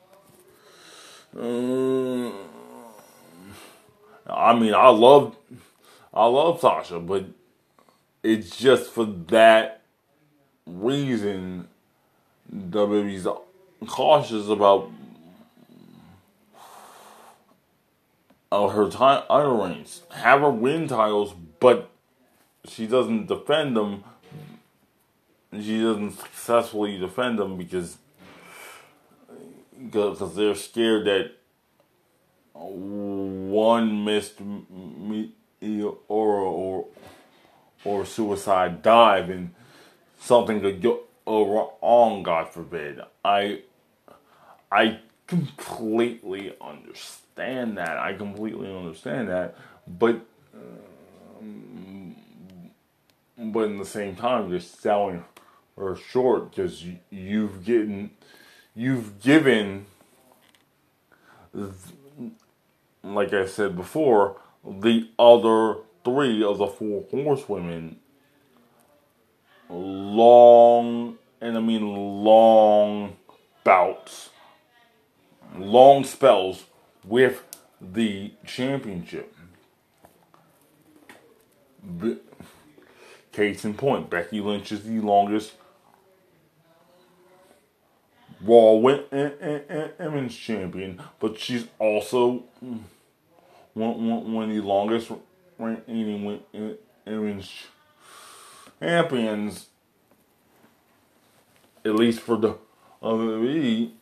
Um, 1.39 2.33
I 4.27 4.59
mean, 4.59 4.73
I 4.73 4.89
love, 4.89 5.37
I 6.13 6.25
love 6.25 6.61
Sasha, 6.61 7.01
but 7.01 7.27
it's 8.23 8.57
just 8.57 8.91
for 8.91 9.05
that 9.05 9.83
reason 10.65 11.69
WWE's 12.51 13.27
cautious 13.87 14.49
about 14.49 14.91
uh, 18.51 18.69
her 18.69 18.89
title 18.89 19.63
reigns. 19.65 20.03
Have 20.11 20.41
her 20.41 20.51
win 20.51 20.89
titles, 20.89 21.35
but 21.61 21.91
she 22.67 22.87
doesn't 22.87 23.27
defend 23.27 23.77
them. 23.77 24.05
She 25.53 25.81
doesn't 25.81 26.13
successfully 26.13 26.99
defend 26.99 27.39
them 27.39 27.57
because 27.57 27.99
because 29.79 30.35
they're 30.35 30.55
scared 30.55 31.07
that 31.07 31.33
one 32.55 34.05
missed 34.05 34.41
or 36.09 36.39
or 36.39 36.87
or 37.85 38.07
suicide 38.07 38.83
dive 38.83 39.31
and 39.31 39.55
something 40.19 40.61
could 40.61 40.83
go 40.83 41.01
wrong. 41.27 42.23
God 42.23 42.49
forbid. 42.49 43.01
I 43.25 43.63
I 44.71 45.01
completely 45.27 46.55
understand 46.61 47.79
that. 47.79 47.99
I 47.99 48.15
completely 48.15 48.75
understand 48.75 49.29
that, 49.29 49.57
but. 49.87 50.21
Um, 50.55 52.17
but 53.37 53.65
in 53.65 53.79
the 53.79 53.85
same 53.85 54.15
time, 54.15 54.49
you're 54.49 54.61
selling 54.61 55.25
her 55.77 55.97
short 55.97 56.51
because 56.51 56.85
you, 56.85 56.99
you've 57.11 57.65
given, 57.65 58.11
you've 58.77 59.21
given 59.21 59.87
like 63.03 63.33
I 63.33 63.47
said 63.47 63.77
before, 63.77 64.37
the 64.65 65.09
other 65.19 65.77
three 66.05 66.43
of 66.43 66.59
the 66.59 66.67
four 66.67 67.05
horsewomen 67.11 67.97
long, 69.69 71.17
and 71.41 71.57
I 71.57 71.61
mean 71.61 71.87
long 72.25 73.17
bouts, 73.63 74.31
long 75.57 76.05
spells 76.05 76.65
with 77.05 77.45
the 77.81 78.33
championship. 78.47 79.35
Case 83.33 83.65
in 83.65 83.75
point, 83.75 84.09
Becky 84.09 84.41
Lynch 84.41 84.73
is 84.73 84.85
the 84.85 85.01
longest 85.01 85.53
Raw 88.45 88.77
eh, 88.89 89.01
eh, 89.11 89.59
eh, 89.69 89.89
Women's 90.01 90.37
Champion, 90.37 91.01
but 91.19 91.39
she's 91.39 91.67
also 91.79 92.45
one, 93.73 94.33
one 94.33 94.51
of 94.51 94.55
the 94.55 94.61
longest 94.61 95.11
reigning 95.59 96.41
women's 97.07 97.51
champions, 98.81 99.69
at 101.85 101.95
least 101.95 102.21
for 102.21 102.37
the 102.37 102.59
WWE, 103.03 103.93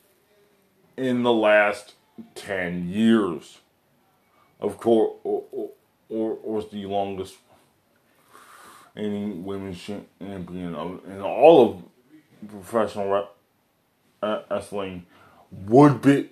in 0.97 1.23
the 1.23 1.33
last 1.33 1.95
10 2.35 2.89
years. 2.89 3.59
Of 4.61 4.79
course, 4.79 5.15
or, 5.25 5.45
or, 5.51 5.71
or, 6.09 6.39
or 6.43 6.63
the 6.63 6.87
longest 6.87 7.37
any 8.97 9.33
women's 9.33 9.81
champion 9.81 10.75
of, 10.75 11.01
in 11.07 11.21
all 11.21 11.71
of 11.71 11.83
professional 12.49 13.29
uh, 14.23 14.43
wrestling 14.51 15.07
would 15.67 16.01
be 16.03 16.29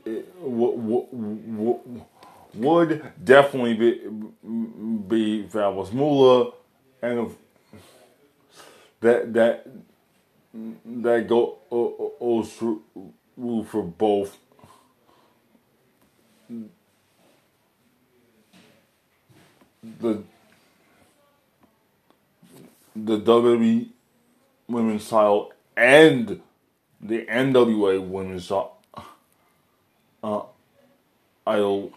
would, 2.54 3.02
definitely 3.22 3.74
be 3.74 4.00
be 5.08 5.46
Fabulous 5.46 5.92
Moolah, 5.92 6.52
and 7.02 7.36
that 9.00 9.32
that 9.34 9.66
that 10.84 11.28
go 11.28 11.58
goes 12.18 12.52
for 13.68 13.82
both. 13.82 14.38
The 20.00 20.22
the 22.96 23.20
WWE 23.20 23.88
women's 24.68 25.08
title 25.08 25.52
and 25.76 26.40
the 27.00 27.24
NWA 27.26 28.06
women's 28.06 28.50
uh, 30.22 30.42
idol 31.46 31.92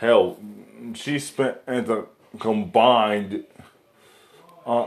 Hell, 0.00 0.38
she 0.94 1.18
spent 1.18 1.58
a 1.66 2.06
combined 2.38 3.44
uh, 4.64 4.86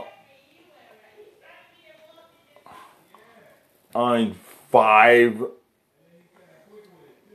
on 3.94 4.34
five. 4.72 5.40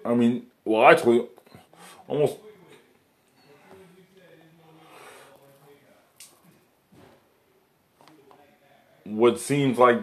I 0.10 0.16
mean, 0.16 0.48
well, 0.66 0.90
actually, 0.90 1.28
almost. 2.08 2.38
What 9.04 9.40
seems 9.40 9.78
like 9.78 10.02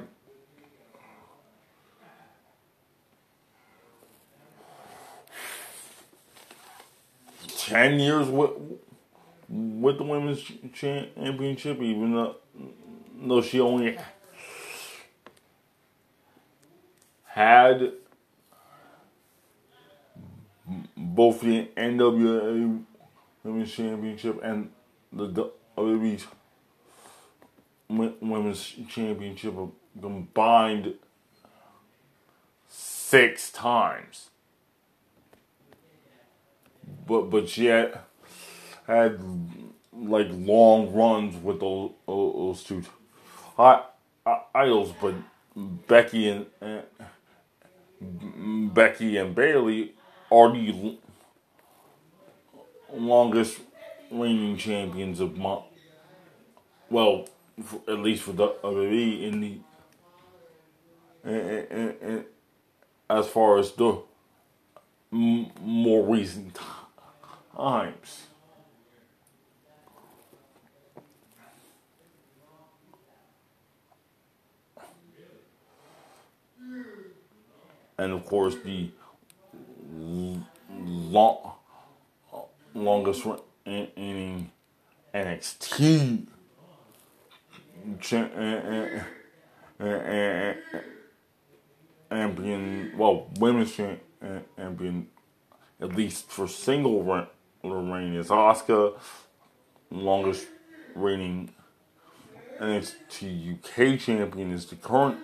10 7.58 7.98
years 7.98 8.28
with 8.28 8.50
with 9.48 9.98
the 9.98 10.04
women's 10.04 10.40
championship, 10.72 11.80
even 11.80 12.12
though, 12.12 12.36
though 13.16 13.42
she 13.42 13.58
only 13.60 13.98
had 17.24 17.92
both 21.16 21.40
the 21.40 21.68
NWA 21.76 22.84
Women's 23.42 23.72
Championship 23.72 24.38
and 24.44 24.70
the 25.10 25.50
WWE 25.78 26.22
Women's 27.88 28.74
Championship 28.88 29.54
combined 29.98 30.94
six 32.68 33.50
times. 33.50 34.28
But 37.06 37.30
but 37.30 37.48
she 37.48 37.66
had 37.66 37.98
had 38.86 39.18
like 39.92 40.28
long 40.30 40.92
runs 40.92 41.42
with 41.42 41.60
those, 41.60 41.92
those 42.06 42.62
two 42.62 42.84
idols, 44.54 44.92
but 45.00 45.14
Becky 45.56 46.28
and, 46.28 46.46
and 46.60 46.82
Becky 48.74 49.16
and 49.16 49.34
Bayley 49.34 49.94
are 50.30 50.52
the 50.52 50.98
longest 52.96 53.60
reigning 54.10 54.56
champions 54.56 55.20
of 55.20 55.36
my 55.36 55.58
well, 56.88 57.28
for, 57.62 57.80
at 57.88 57.98
least 57.98 58.22
for 58.22 58.32
the 58.32 58.48
WWE 58.48 59.22
in 59.22 59.40
the 59.40 59.58
and, 61.24 61.66
and, 61.70 61.94
and, 62.00 62.24
as 63.10 63.26
far 63.28 63.58
as 63.58 63.72
the 63.72 63.98
m- 65.12 65.50
more 65.60 66.06
recent 66.06 66.56
times. 67.56 68.22
And 77.98 78.12
of 78.12 78.26
course, 78.26 78.56
the 78.56 78.90
long, 80.70 81.55
longest 82.76 83.26
reigning 83.66 84.50
NXT 85.14 86.26
champion, 88.00 89.02
well, 92.96 93.28
women's 93.38 93.74
champion, 93.74 94.00
eh, 94.58 95.84
at 95.84 95.96
least 95.96 96.30
for 96.30 96.46
single 96.46 97.02
reign 97.02 98.14
is 98.14 98.28
Asuka. 98.28 98.98
Longest 99.90 100.46
reigning 100.94 101.50
NXT 102.60 103.54
UK 103.54 103.98
champion 104.00 104.52
is 104.52 104.66
the 104.66 104.76
current 104.76 105.18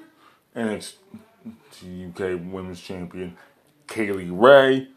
NXT 0.54 0.94
UK 2.08 2.40
Women's 2.52 2.80
Champion, 2.80 3.36
Kay 3.88 4.12
Lee 4.12 4.30
Ray. 4.30 4.88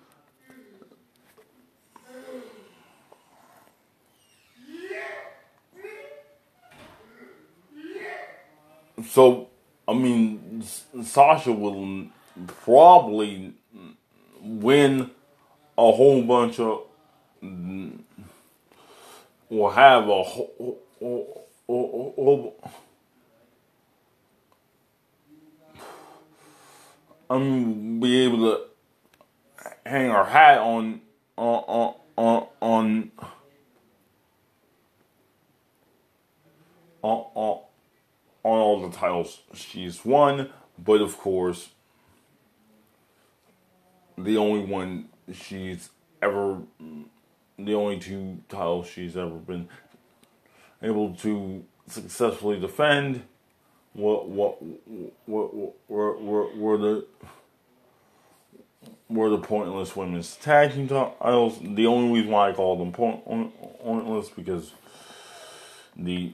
So, 9.10 9.50
I 9.88 9.94
mean, 9.94 10.64
Sasha 11.04 11.52
will 11.52 12.08
probably 12.48 13.54
win 14.42 15.12
a 15.78 15.92
whole 15.92 16.22
bunch 16.24 16.60
of 16.60 16.84
will 19.50 19.70
have 19.70 20.08
a 20.08 20.24
whole, 20.24 20.80
or, 21.00 21.48
or, 21.68 22.54
I'm 27.30 28.00
be 28.00 28.26
able 28.26 28.52
to 28.52 28.62
hang 29.86 30.10
our 30.10 30.26
hat 30.26 30.60
on 30.60 31.02
on 31.38 31.64
on 31.68 31.96
on 32.18 33.12
on, 37.02 37.26
on, 37.36 37.60
on 38.46 38.60
all 38.60 38.80
the 38.88 38.96
titles 38.96 39.42
she's 39.56 40.06
won, 40.06 40.52
but 40.78 41.02
of 41.02 41.18
course, 41.18 41.70
the 44.20 44.38
only 44.38 44.64
one 44.64 45.10
she's 45.34 45.90
ever, 46.22 46.60
the 47.58 47.74
only 47.74 47.98
two 47.98 48.44
titles 48.48 48.88
she's 48.88 49.18
ever 49.18 49.32
been 49.32 49.68
able 50.84 51.16
to 51.16 51.66
successfully 51.88 52.60
defend. 52.60 53.24
What 53.94 54.30
what 54.30 54.62
what 55.26 55.56
were 55.88 56.18
were 56.18 56.56
were 56.56 56.78
the 56.78 57.08
were 59.10 59.30
the 59.32 59.40
pointless 59.40 59.96
women's 59.96 60.36
tag 60.36 60.74
team 60.74 60.88
titles? 60.88 61.58
The 61.64 61.88
only 61.88 62.14
reason 62.14 62.32
why 62.32 62.50
I 62.50 62.54
call 62.54 62.78
them 62.78 62.92
point, 62.92 63.26
pointless 63.26 64.30
because 64.30 64.72
the 65.96 66.34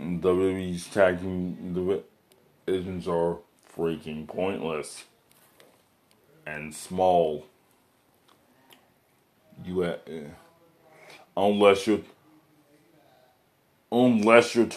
WWE's 0.00 0.86
tag 0.86 1.20
team 1.20 2.00
divisions 2.66 3.08
are 3.08 3.38
freaking 3.76 4.28
pointless 4.28 5.04
and 6.46 6.74
small. 6.74 7.46
You 9.64 9.82
uh, 9.82 9.96
unless 11.36 11.86
you're 11.88 12.00
unless 13.90 14.54
you're 14.54 14.68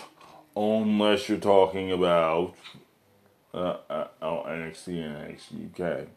unless 0.55 1.29
you're 1.29 1.37
talking 1.37 1.91
about 1.91 2.55
uh, 3.53 3.77
uh, 3.89 4.07
NXT 4.21 4.87
and 5.05 5.37
NXT 5.37 6.01
UK, 6.01 6.07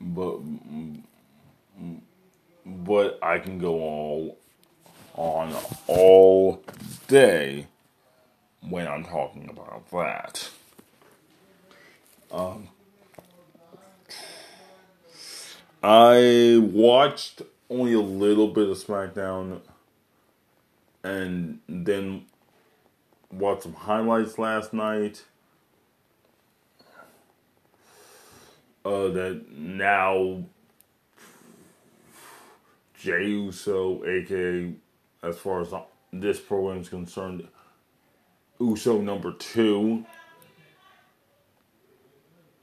but 0.00 0.38
but 2.64 3.18
I 3.22 3.38
can 3.38 3.58
go 3.58 3.74
all 3.74 4.38
on 5.14 5.54
all 5.86 6.62
day 7.08 7.66
when 8.68 8.86
I'm 8.86 9.04
talking 9.04 9.50
about 9.50 9.90
that. 9.90 10.48
Um, 12.30 12.68
I 15.82 16.58
watched 16.62 17.42
only 17.68 17.92
a 17.92 18.00
little 18.00 18.48
bit 18.48 18.68
of 18.68 18.78
SmackDown 18.78 19.60
and 21.02 21.58
then 21.68 22.26
watched 23.30 23.64
some 23.64 23.74
highlights 23.74 24.38
last 24.38 24.72
night. 24.72 25.24
Uh, 28.84 29.08
that 29.08 29.44
now 29.52 30.42
Jey 32.98 33.26
Uso, 33.26 34.04
aka 34.04 34.72
as 35.22 35.38
far 35.38 35.60
as 35.60 35.72
this 36.12 36.40
program 36.40 36.80
is 36.80 36.88
concerned, 36.88 37.46
Uso 38.60 39.00
number 39.00 39.32
two. 39.32 40.04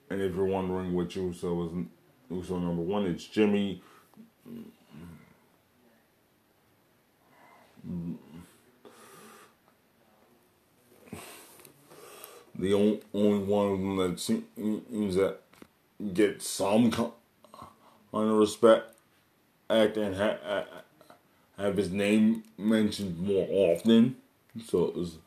And 0.09 0.21
if 0.21 0.35
you're 0.35 0.45
wondering 0.45 0.93
which 0.93 1.15
Uso 1.15 1.65
is 1.65 1.71
Uso 2.29 2.59
number 2.59 2.81
one, 2.81 3.05
it's 3.05 3.25
Jimmy. 3.25 3.81
The 12.55 12.73
only, 12.73 13.01
only 13.13 13.39
one 13.39 13.71
of 13.71 13.79
them 13.79 13.97
that 13.97 14.19
seems 14.19 15.15
that 15.15 15.39
get 16.13 16.41
some 16.41 16.91
kind 16.91 17.11
of 18.13 18.37
respect 18.37 18.95
and 19.69 20.15
ha- 20.15 20.65
have 21.59 21.77
his 21.77 21.91
name 21.91 22.43
mentioned 22.57 23.19
more 23.19 23.47
often. 23.49 24.15
So 24.65 24.85
it 24.85 24.95
was 24.95 25.17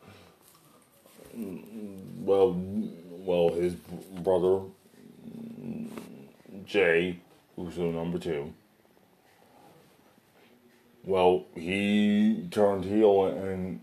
well, 1.35 2.55
well, 2.55 3.49
his 3.53 3.73
brother 3.73 4.61
Jey, 6.65 7.19
who's 7.55 7.75
the 7.75 7.83
number 7.83 8.19
two. 8.19 8.53
Well, 11.03 11.45
he 11.55 12.47
turned 12.51 12.85
heel 12.85 13.25
and 13.25 13.81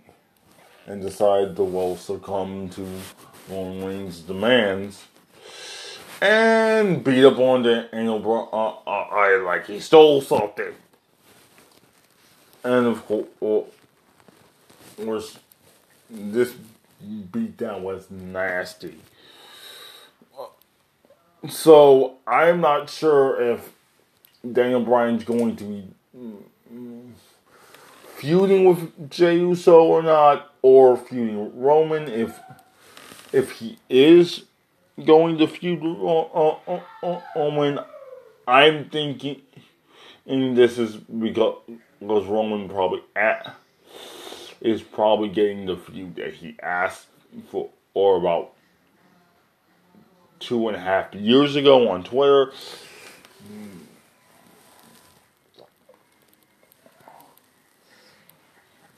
and 0.86 1.02
decided 1.02 1.56
to 1.56 1.62
well 1.62 1.96
succumb 1.96 2.68
to 2.70 2.86
Roman 3.48 3.84
Reigns' 3.84 4.20
demands 4.20 5.04
and 6.20 7.02
beat 7.04 7.24
up 7.24 7.38
on 7.38 7.62
Daniel 7.62 8.18
Bryan 8.18 8.48
uh, 8.52 8.68
uh, 8.86 8.90
I 8.90 9.36
like 9.36 9.66
he 9.66 9.80
stole 9.80 10.20
something. 10.20 10.74
And 12.62 12.86
of 12.86 13.06
course, 13.06 13.26
was 14.98 15.38
this 16.10 16.54
beatdown 17.02 17.80
was 17.80 18.10
nasty. 18.10 19.00
So 21.48 22.18
I'm 22.26 22.60
not 22.60 22.90
sure 22.90 23.40
if 23.40 23.72
Daniel 24.50 24.84
Bryan's 24.84 25.24
going 25.24 25.56
to 25.56 25.64
be 25.64 25.84
mm, 26.16 27.12
feuding 28.16 28.66
with 28.66 29.10
Jey 29.10 29.38
Uso 29.38 29.82
or 29.82 30.02
not, 30.02 30.52
or 30.60 30.96
feuding 30.96 31.42
with 31.42 31.54
Roman. 31.54 32.08
If 32.08 32.38
if 33.32 33.52
he 33.52 33.78
is 33.88 34.44
going 35.02 35.38
to 35.38 35.46
feud 35.46 35.80
with 35.82 35.98
uh, 35.98 36.20
uh, 36.20 36.80
uh, 37.02 37.20
Roman, 37.34 37.80
I'm 38.46 38.90
thinking, 38.90 39.40
and 40.26 40.56
this 40.56 40.78
is 40.78 40.96
because 40.96 41.56
because 42.00 42.26
Roman 42.26 42.68
probably 42.68 43.02
at, 43.14 43.54
is 44.60 44.82
probably 44.82 45.28
getting 45.28 45.66
the 45.66 45.76
feud 45.76 46.16
that 46.16 46.34
he 46.34 46.56
asked 46.62 47.06
for, 47.50 47.70
or 47.94 48.16
about 48.16 48.52
two 50.38 50.68
and 50.68 50.76
a 50.76 50.80
half 50.80 51.14
years 51.14 51.56
ago 51.56 51.88
on 51.90 52.02
Twitter. 52.02 52.52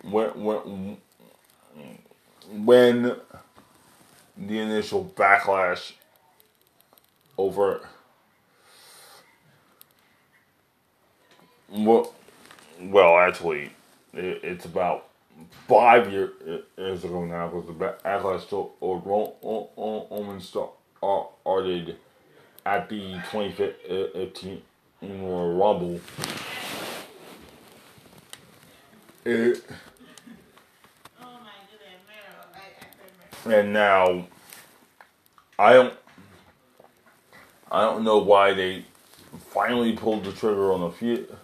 When 0.03 0.29
when 0.43 0.97
when 2.51 3.17
the 4.37 4.59
initial 4.59 5.13
backlash 5.17 5.93
over 7.39 7.89
well 11.71 12.13
well, 12.91 13.19
actually, 13.19 13.71
it, 14.15 14.41
it's 14.43 14.65
about 14.65 15.09
five 15.69 16.11
years 16.11 17.05
ago 17.05 17.25
now 17.25 17.49
because 17.49 17.67
the 17.67 18.69
or 18.81 19.03
Roman 20.11 20.41
started 20.41 20.77
uh, 21.03 22.69
at 22.69 22.89
the 22.89 23.15
2015 23.31 24.63
Royal 25.03 25.55
Rumble. 25.55 26.01
It, 29.25 29.65
and 33.47 33.73
now 33.73 34.27
I 35.59 35.73
don't 35.73 35.95
I 37.71 37.83
don't 37.83 38.05
know 38.05 38.19
why 38.19 38.53
they 38.53 38.85
finally 39.51 39.93
pulled 39.93 40.25
the 40.25 40.33
trigger 40.33 40.73
on 40.73 40.81
the 40.81 40.91
feud 40.91 41.37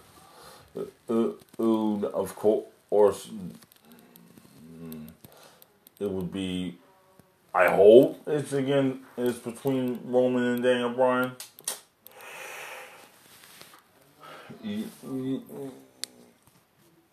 uh, 1.09 2.07
of 2.13 2.35
course, 2.35 3.29
it 5.99 6.09
would 6.09 6.31
be. 6.31 6.75
I 7.53 7.67
hope 7.67 8.21
it's 8.27 8.53
again 8.53 9.01
it's 9.17 9.39
between 9.39 9.99
Roman 10.05 10.43
and 10.43 10.63
Daniel 10.63 10.91
Bryan. 10.91 11.31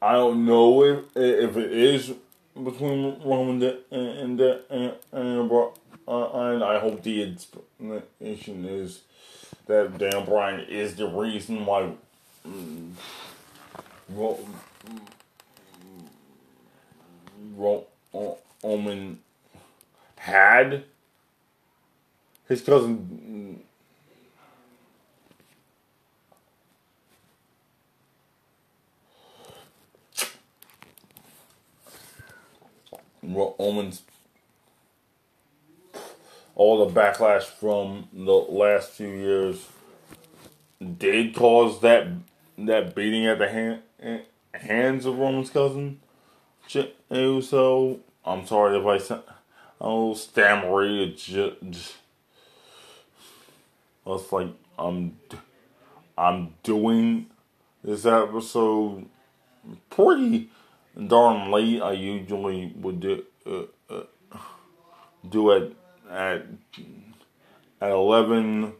I 0.02 0.12
don't 0.12 0.44
know 0.44 0.84
if 0.84 0.98
if 1.16 1.56
it 1.56 1.72
is 1.72 2.12
between 2.54 3.20
Roman 3.24 3.62
and 3.90 4.40
and 4.40 4.94
and 5.12 5.48
Bryan. 5.48 6.62
I 6.62 6.78
hope 6.78 7.02
the 7.02 7.22
explanation 7.22 8.64
is 8.64 9.02
that 9.66 9.98
Daniel 9.98 10.22
Bryan 10.22 10.60
is 10.68 10.96
the 10.96 11.08
reason 11.08 11.66
why. 11.66 11.92
Roman 18.62 19.18
had 20.16 20.84
his 22.48 22.62
cousin 22.62 23.60
Roman's 33.22 34.02
all 36.54 36.86
the 36.86 36.92
backlash 36.92 37.42
from 37.42 38.08
the 38.12 38.32
last 38.32 38.90
few 38.92 39.08
years 39.08 39.66
did 40.98 41.34
cause 41.34 41.80
that 41.80 42.06
that 42.56 42.94
beating 42.94 43.26
at 43.26 43.38
the 43.38 43.48
hand 43.48 43.82
hands 44.54 45.06
of 45.06 45.18
Roman's 45.18 45.50
cousin. 45.50 46.00
So 46.68 48.00
I'm 48.24 48.46
sorry 48.46 48.78
if 48.78 48.86
I 48.86 48.98
said 48.98 49.22
oh 49.80 50.14
stammery. 50.14 51.04
It's 51.04 51.28
like 54.32 54.48
I'm 54.78 55.18
I'm 56.18 56.54
doing 56.62 57.26
this 57.84 58.06
episode 58.06 59.06
pretty 59.90 60.50
darn 61.06 61.50
late. 61.50 61.82
I 61.82 61.92
usually 61.92 62.72
would 62.76 63.00
do 63.00 63.22
uh, 63.46 63.62
uh, 63.90 64.38
do 65.28 65.50
it 65.50 65.76
at 66.10 66.46
at 67.80 67.90
11 67.90 68.72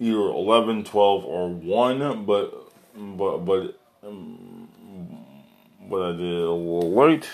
either 0.00 0.18
11 0.18 0.84
12 0.84 1.24
or 1.24 1.48
1 1.50 2.24
but 2.24 2.71
but 2.94 3.38
but 3.38 3.78
um, 4.02 4.68
but 5.88 6.02
I 6.02 6.12
did 6.12 6.46
late 6.48 7.28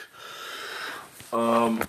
um 1.32 1.82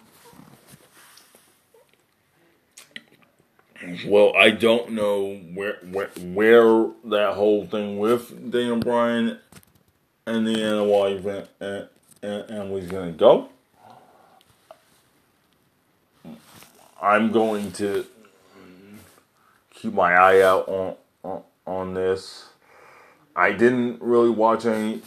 well 4.05 4.35
I 4.35 4.49
don't 4.51 4.91
know 4.91 5.35
where 5.53 5.77
where 5.91 6.09
where 6.19 6.89
that 7.05 7.33
whole 7.35 7.65
thing 7.65 7.99
with 7.99 8.51
Daniel 8.51 8.77
Bryan 8.77 9.39
and 10.25 10.45
the 10.45 10.53
NY 10.53 11.07
event 11.17 11.49
and, 11.59 11.87
and, 12.21 12.49
and 12.49 12.71
was 12.71 12.87
gonna 12.87 13.11
go 13.11 13.49
I'm 17.01 17.31
going 17.31 17.71
to 17.73 18.05
keep 19.73 19.93
my 19.93 20.13
eye 20.13 20.41
out 20.41 20.67
on, 20.67 20.95
on 21.23 21.43
on 21.65 21.93
this. 21.93 22.48
I 23.35 23.51
didn't 23.51 24.01
really 24.01 24.29
watch 24.29 24.65
any 24.65 25.01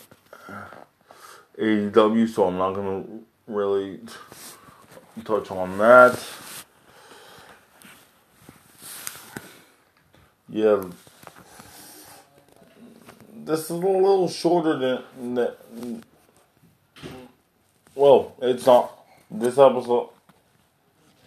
AEW, 1.59 2.29
so 2.29 2.47
I'm 2.47 2.57
not 2.57 2.75
gonna 2.75 3.05
really 3.47 4.01
touch 5.25 5.51
on 5.51 5.79
that. 5.79 6.19
Yeah, 10.49 10.85
this 13.45 13.65
is 13.65 13.71
a 13.71 13.75
little 13.75 14.29
shorter 14.29 15.03
than 15.17 15.35
that. 15.35 15.59
Well, 17.95 18.35
it's 18.41 18.67
not. 18.67 18.99
This 19.31 19.57
episode 19.59 20.11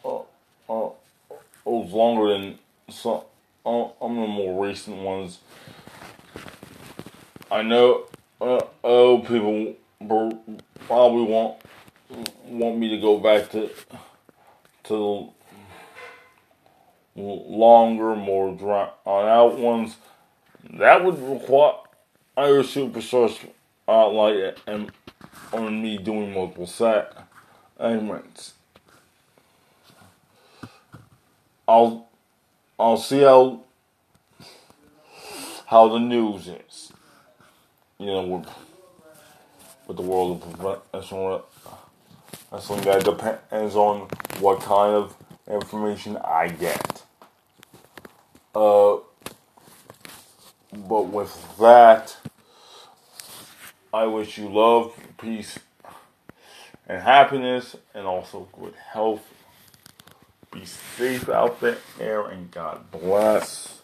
uh, 0.03 0.19
was 0.67 1.91
longer 1.91 2.33
than 2.33 2.59
some 2.89 3.21
uh, 3.65 3.87
some 3.99 4.17
of 4.17 4.21
the 4.21 4.27
more 4.27 4.65
recent 4.65 4.97
ones. 4.97 5.39
I 7.51 7.61
know 7.61 8.05
uh, 8.41 8.61
oh 8.83 9.19
people 9.19 9.75
probably 10.87 11.23
want 11.23 11.57
want 12.45 12.77
me 12.77 12.89
to 12.89 12.97
go 12.97 13.19
back 13.19 13.51
to 13.51 13.69
to 14.85 15.31
longer, 17.15 18.15
more 18.15 18.55
drawn 18.55 18.89
out 19.05 19.57
ones. 19.57 19.97
That 20.73 21.03
would 21.03 21.19
require 21.19 21.77
a 22.35 22.63
superstar 22.63 23.29
spotlight 23.29 24.57
and 24.67 24.91
on 25.53 25.81
me 25.81 25.97
doing 25.97 26.33
multiple 26.33 26.67
set 26.67 27.13
segments. 27.77 28.53
I'll 31.67 32.07
I'll 32.79 32.97
see 32.97 33.21
how 33.21 33.61
how 35.67 35.89
the 35.89 35.99
news 35.99 36.47
is. 36.47 36.91
You 37.99 38.07
know, 38.07 38.23
with 38.23 38.49
with 39.87 39.97
the 39.97 40.03
world 40.03 40.43
of 40.43 40.59
professional 40.91 41.45
wrestling, 42.51 42.81
that 42.81 43.03
depends 43.05 43.75
on 43.75 44.07
what 44.39 44.61
kind 44.61 44.95
of 44.95 45.15
information 45.47 46.17
I 46.17 46.49
get. 46.49 47.03
Uh, 48.53 48.97
but 50.73 51.03
with 51.07 51.57
that, 51.59 52.17
I 53.93 54.05
wish 54.05 54.37
you 54.37 54.49
love, 54.49 54.93
peace, 55.19 55.59
and 56.87 57.01
happiness, 57.01 57.75
and 57.93 58.05
also 58.05 58.47
good 58.59 58.73
health 58.91 59.21
be 60.51 60.65
safe 60.65 61.29
out 61.29 61.59
there, 61.61 62.27
and 62.27 62.49
God 62.49 62.89
bless. 62.91 63.81